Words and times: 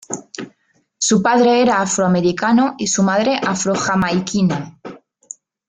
Su 0.97 1.21
padre 1.21 1.61
era 1.61 1.79
afroamericano 1.79 2.73
y 2.79 2.87
su 2.87 3.03
madre 3.03 3.39
afro-jamaiquina. 3.39 4.79